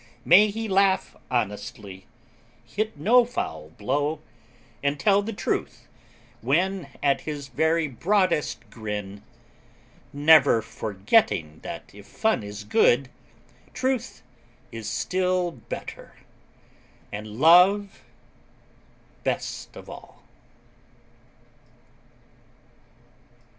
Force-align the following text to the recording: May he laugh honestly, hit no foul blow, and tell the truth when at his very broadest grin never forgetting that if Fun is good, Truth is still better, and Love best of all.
May 0.25 0.49
he 0.49 0.67
laugh 0.67 1.15
honestly, 1.29 2.07
hit 2.65 2.97
no 2.97 3.23
foul 3.23 3.69
blow, 3.69 4.19
and 4.81 4.99
tell 4.99 5.21
the 5.21 5.31
truth 5.31 5.87
when 6.41 6.89
at 7.03 7.21
his 7.21 7.49
very 7.49 7.87
broadest 7.87 8.67
grin 8.71 9.21
never 10.11 10.63
forgetting 10.63 11.59
that 11.61 11.91
if 11.93 12.07
Fun 12.07 12.41
is 12.41 12.63
good, 12.63 13.09
Truth 13.75 14.23
is 14.71 14.89
still 14.89 15.51
better, 15.51 16.15
and 17.11 17.39
Love 17.39 18.03
best 19.23 19.75
of 19.77 19.87
all. 19.87 20.23